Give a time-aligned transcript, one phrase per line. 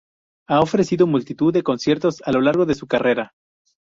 [0.47, 3.35] Ha ofrecido multitud de conciertos a lo largo de su carrera.